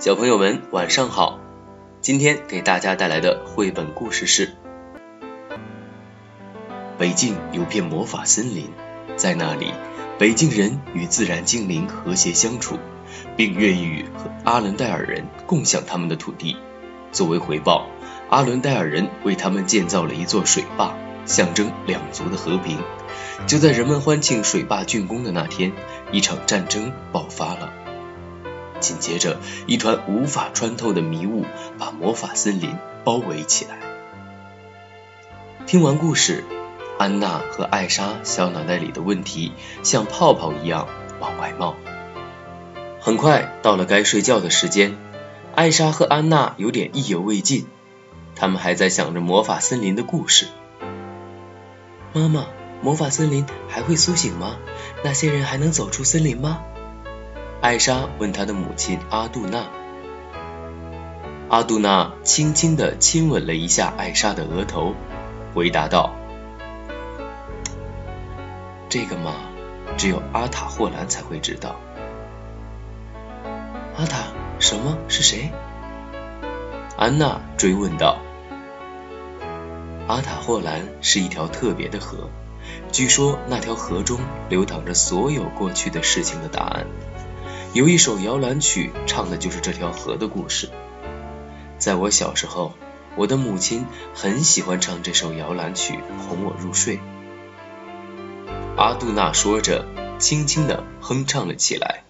[0.00, 1.38] 小朋友们晚上好，
[2.00, 4.50] 今天给大家带来的绘本故事是：
[6.96, 8.70] 北境有片魔法森林，
[9.16, 9.74] 在那里，
[10.18, 12.78] 北境人与自然精灵和谐相处，
[13.36, 16.56] 并愿意与和阿伦戴尔人共享他们的土地。
[17.12, 17.86] 作为回报，
[18.30, 20.96] 阿伦戴尔人为他们建造了一座水坝，
[21.26, 22.78] 象征两族的和平。
[23.46, 25.72] 就在人们欢庆水坝竣工的那天，
[26.10, 27.70] 一场战争爆发了。
[28.80, 31.44] 紧接着，一团无法穿透的迷雾
[31.78, 33.78] 把魔法森林包围起来。
[35.66, 36.44] 听完故事，
[36.98, 40.88] 安娜和艾莎小脑袋里的问题像泡泡一样
[41.20, 41.76] 往外冒。
[42.98, 44.96] 很快到了该睡觉的时间，
[45.54, 47.66] 艾莎和安娜有点意犹未尽，
[48.34, 50.46] 他们还在想着魔法森林的故事。
[52.12, 52.46] 妈妈，
[52.82, 54.56] 魔法森林还会苏醒吗？
[55.04, 56.62] 那些人还能走出森林吗？
[57.60, 59.66] 艾莎问她的母亲阿杜娜。
[61.50, 64.94] 阿杜娜轻轻地亲吻了一下艾莎的额头，
[65.52, 66.14] 回答道
[68.88, 69.34] ：“这个嘛，
[69.98, 71.76] 只有阿塔霍兰才会知道。”
[73.98, 74.28] 阿塔？
[74.58, 74.96] 什么？
[75.08, 75.50] 是谁？
[76.96, 78.16] 安娜追问道。
[80.06, 82.30] 阿塔霍兰是一条特别的河，
[82.90, 86.86] 据说那条河中流淌着所有过去的事情的答案。
[87.72, 90.68] 有一首摇篮曲，唱的就是这条河的故事。
[91.78, 92.72] 在我小时候，
[93.14, 96.98] 我的母亲很喜欢唱这首摇篮曲，哄我入睡。
[98.76, 99.86] 阿杜娜说着，
[100.18, 102.02] 轻轻地哼唱了起来。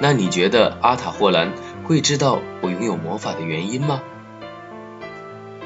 [0.00, 1.52] 那你觉得阿塔霍兰
[1.84, 4.00] 会知道我拥有魔法的原因吗？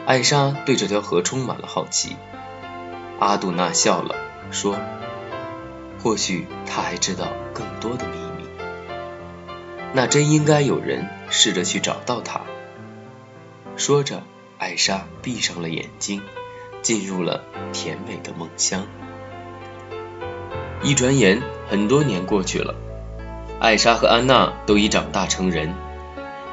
[0.06, 2.16] 艾莎对这条河充满了好奇。
[3.18, 4.16] 阿杜娜笑了，
[4.50, 4.76] 说
[6.02, 8.48] ：“或许他还知道更多的秘密。
[9.92, 12.40] 那真应该有人试着去找到他。”
[13.76, 14.22] 说着，
[14.58, 16.22] 艾莎闭上了眼睛，
[16.82, 18.86] 进入了甜美的梦乡。
[20.82, 22.74] 一转眼，很多年过去了。
[23.62, 25.72] 艾莎和安娜都已长大成人。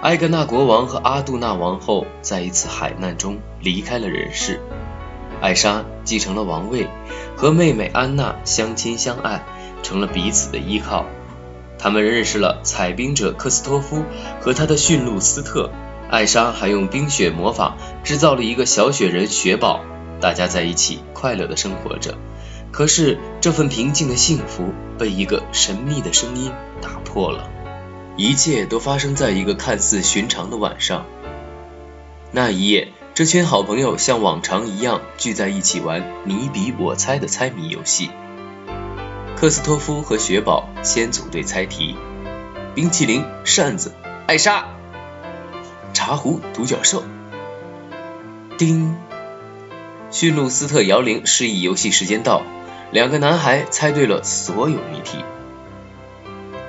[0.03, 4.61] 埃格纳国王和阿杜纳王后在一次海难中离开了人世。
[5.41, 6.87] 艾莎继承了王位，
[7.35, 9.43] 和妹妹安娜相亲相爱，
[9.81, 11.07] 成了彼此的依靠。
[11.79, 14.03] 他们认识了采冰者克斯托夫
[14.39, 15.71] 和他的驯鹿斯特。
[16.11, 19.83] 艾莎还用冰雪魔法制造了一个小雪人雪宝，
[20.21, 22.13] 大家在一起快乐地生活着。
[22.71, 27.49] 可是这份平静的幸福被一个神秘的声音打破了。
[28.15, 31.05] 一切都发生在一个看似寻常的晚上。
[32.31, 38.11] 那一夜，这群好朋友像往常一样聚在一起玩你比我猜的猜谜游戏。
[39.35, 41.95] 克斯托夫和雪宝先组队猜题：
[42.75, 43.95] 冰淇淋、扇子、
[44.27, 44.67] 艾莎、
[45.93, 47.03] 茶壶、独角兽。
[48.57, 48.95] 叮！
[50.11, 52.43] 驯鹿斯特摇铃示意游戏时间到。
[52.91, 55.19] 两个男孩猜对了所有谜题。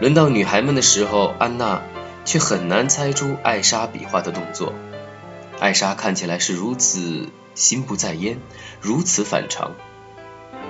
[0.00, 1.82] 轮到女孩们的时候，安娜
[2.24, 4.72] 却很难猜出艾莎比划的动作。
[5.60, 8.38] 艾莎看起来是如此心不在焉，
[8.80, 9.72] 如此反常。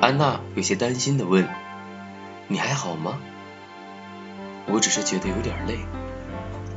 [0.01, 1.49] 安娜有些担心地问
[2.49, 3.21] ：“你还好吗
[4.67, 5.79] ？”“我只是觉得有点累。”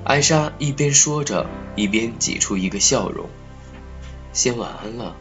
[0.05, 3.29] 艾莎一边说着，一边挤出一个笑容。
[4.31, 5.15] “先晚安了。”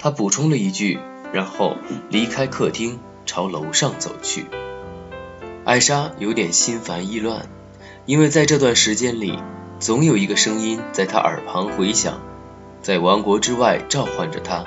[0.00, 0.98] 她补充了一句。
[1.32, 1.78] 然后
[2.10, 4.44] 离开客厅，朝楼上走去。
[5.64, 7.46] 艾莎有点心烦意乱，
[8.04, 9.38] 因为在这段时间里，
[9.78, 12.20] 总有一个声音在她耳旁回响，
[12.82, 14.64] 在王国之外召唤着她。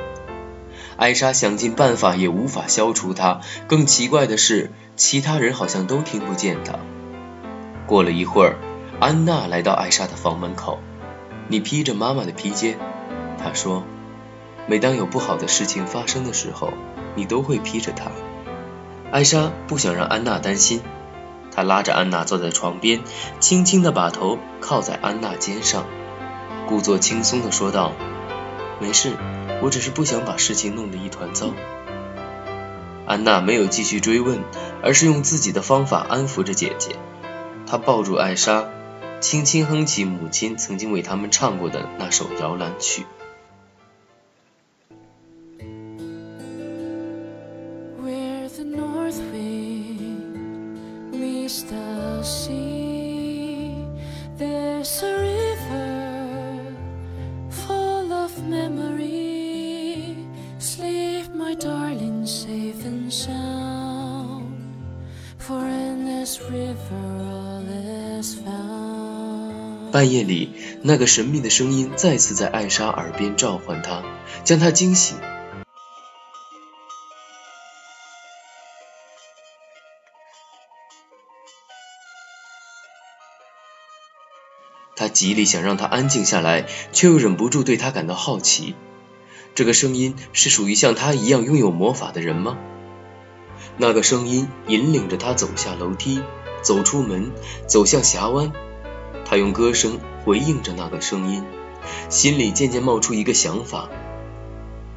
[0.96, 3.42] 艾莎想尽办法也无法消除它。
[3.68, 6.80] 更奇怪的是，其他人好像都听不见她。
[7.86, 8.56] 过了一会儿，
[9.02, 10.80] 安娜来到艾莎的房门口。
[11.50, 12.80] “你披着妈妈的披肩。”
[13.38, 13.84] 她说。
[14.68, 16.74] 每当有不好的事情发生的时候，
[17.16, 18.10] 你都会披着它。
[19.16, 20.82] 艾莎不想让安娜担心，
[21.50, 23.00] 她拉着安娜坐在床边，
[23.40, 25.86] 轻轻地把头靠在安娜肩上，
[26.68, 27.94] 故作轻松地说道
[28.82, 29.14] ：“没事，
[29.62, 31.54] 我只是不想把事情弄得一团糟。”
[33.08, 34.44] 安娜没有继续追问，
[34.84, 36.98] 而是用自己的方法安抚着姐姐。
[37.66, 38.66] 她抱住艾莎，
[39.22, 43.06] 轻轻哼起母亲曾经为他们唱过的那首摇篮曲。
[69.92, 70.50] 半夜里，
[70.82, 74.04] 那个神秘的声音再次在艾莎耳边召唤她，
[74.44, 75.18] 将她惊醒。
[84.96, 88.76] 他极力想让她安静下来，却又忍不住对她感到好奇。
[89.54, 92.58] 这个声音是属于像他一样拥有魔法的人吗？
[93.78, 96.22] 那个声音引领着他走下楼梯，
[96.62, 97.32] 走出门，
[97.68, 98.52] 走向峡湾。
[99.24, 101.44] 他用歌声回应着那个声音，
[102.10, 103.90] 心里渐渐冒出一个想法。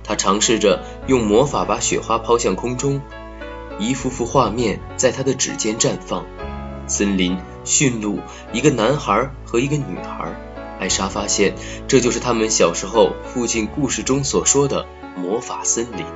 [0.03, 3.01] 他尝试着用魔法把雪花抛向空中，
[3.79, 6.27] 一幅幅画面在他的指尖绽放：
[6.87, 8.21] 森林、驯鹿、
[8.55, 10.35] 一个男孩和一个女孩。
[10.81, 11.55] 艾莎发现，
[11.87, 14.87] 这就是他们小时候父亲故事中所说的
[15.17, 16.07] 魔法森林。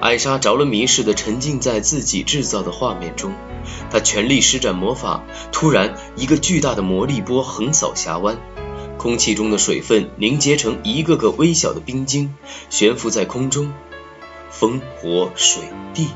[0.00, 3.32] 艾莎着了迷似的沉浸在自己制造的画面中。
[3.90, 8.38] 她全力施展魔法，突然，一个巨大的魔力波横扫峡湾，
[8.98, 12.36] 空气中的水分凝结成一个个微小的冰晶，
[12.70, 13.72] 悬浮在空中。
[14.50, 16.08] 风、火、水、地。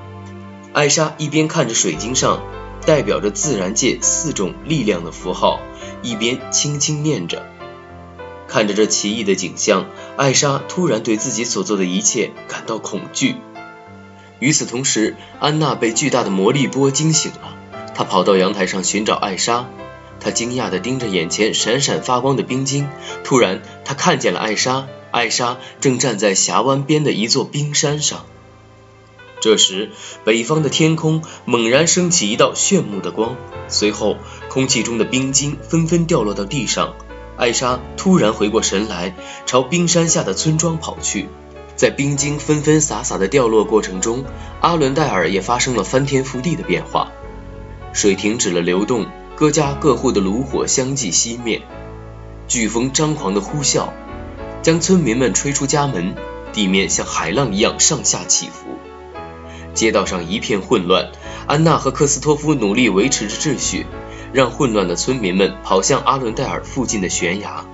[0.72, 2.42] 艾莎一边看着水晶上
[2.84, 5.60] 代表着自然界四种力量的符号，
[6.02, 7.46] 一边轻轻念着。
[8.48, 9.86] 看着这奇异的景象，
[10.16, 13.36] 艾莎突然对自己所做的一切感到恐惧。
[14.40, 17.56] 与此同时，安娜被巨大的魔力波惊醒了。
[17.94, 19.68] 她跑到阳台上寻找艾莎，
[20.18, 22.88] 她惊讶地盯着眼前闪闪发光的冰晶。
[23.22, 28.26] 突然，她看见了艾莎，艾莎正站在峡湾边的一座冰山上。
[29.42, 29.90] 这时，
[30.24, 33.34] 北方的天空猛然升起一道炫目的光，
[33.66, 34.16] 随后
[34.48, 36.94] 空气中的冰晶纷纷掉落到地上。
[37.36, 41.28] 艾莎突然回过神来，朝冰山下的村庄跑去。
[41.74, 44.24] 在冰晶纷纷洒洒的掉落过程中，
[44.60, 47.10] 阿伦戴尔也发生了翻天覆地的变化。
[47.92, 51.62] 水停止了流动，各家各户的炉火相继熄灭。
[52.46, 53.88] 飓风张狂的呼啸，
[54.62, 56.14] 将村民们吹出家门，
[56.52, 58.78] 地面像海浪一样上下起伏。
[59.74, 61.10] 街道上一片混乱，
[61.46, 63.86] 安娜和克斯托夫努力维持着秩序，
[64.32, 67.64] 让混乱的村民们跑向阿伦戴尔附近的悬崖。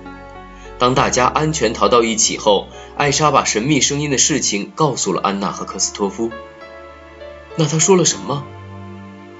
[0.77, 6.31] 当大家安全逃到一起后，艾莎把神秘声音的事情告诉了安娜和克斯托夫。
[7.57, 8.45] 那他说了什么？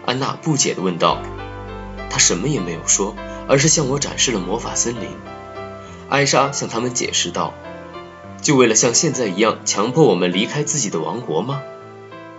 [0.05, 1.21] 安娜不解地问道。
[2.09, 3.15] 他什么也没有说，
[3.47, 5.07] 而是向我展示了魔法森林。
[6.09, 7.53] 艾莎向他们解释道
[8.41, 11.61] ：“就为了像现在一样强迫我们离开自己的王国吗？”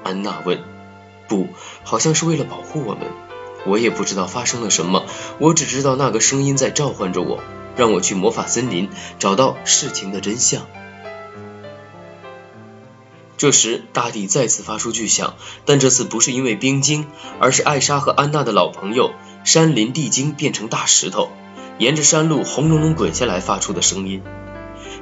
[0.05, 0.61] 安娜问。
[1.29, 1.49] “不，
[1.85, 3.06] 好像是为了保护我们。
[3.67, 5.05] 我也不知道发生了什么，
[5.38, 7.41] 我只知道那个声音在召唤着我。”
[7.76, 10.67] 让我去魔法森林找到事情的真相。
[13.38, 17.06] 这时，大地再次发出巨响，但这次不是因为冰晶，
[17.38, 19.12] 而是艾莎和安娜的老朋友
[19.44, 21.31] 山林地精变成大石头，
[21.79, 24.20] 沿着山路轰隆隆滚下来发出的声音。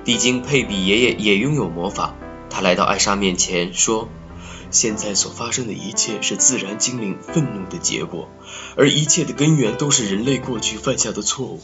[0.05, 2.15] 地精佩比爷爷也拥有魔法，
[2.49, 4.09] 他来到艾莎面前说。
[4.71, 8.29] 现在所发生的一切是自然精灵愤怒的结果，
[8.77, 11.61] 而一切的根源都是人类过去犯下的错误。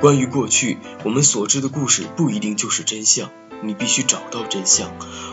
[0.00, 3.30] 关于过去，我们所知的故事不一定就是真相。
[3.60, 4.92] 你必须找到真相，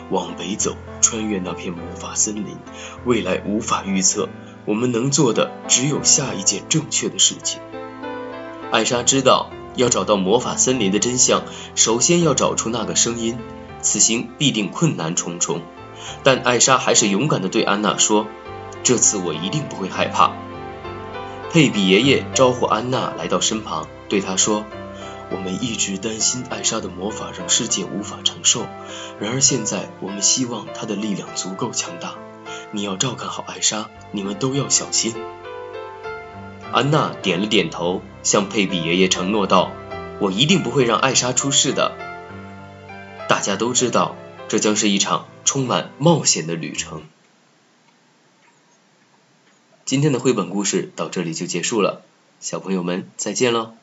[0.09, 2.57] 往北走，穿越那片魔法森林。
[3.05, 4.29] 未来无法预测，
[4.65, 7.61] 我们能做的只有下一件正确的事情。
[8.71, 11.43] 艾莎知道，要找到魔法森林的真相，
[11.75, 13.37] 首先要找出那个声音，
[13.81, 15.61] 此行必定困难重重。
[16.23, 18.27] 但艾莎还是勇敢地对安娜说
[18.83, 20.31] ：“这次我一定不会害怕。”
[21.51, 24.65] 佩比爷爷招呼安娜来到身旁，对她说
[25.31, 28.65] ：“我们一直担心艾莎的魔法让世界无法承受，
[29.19, 32.15] 然而现在我们希望她的力量足够强大。
[32.71, 35.15] 你要照看好艾莎，你们都要小心。”
[36.73, 39.71] 安娜点了点头，向佩比爷爷承诺道
[40.19, 41.93] ：“我一定不会让艾莎出事的。”
[43.29, 44.15] 大家都知道。
[44.47, 47.03] 这将是一场充满冒险的旅程。
[49.85, 52.03] 今天的绘本故事到这里就结束了，
[52.41, 53.75] 小朋友们再见喽。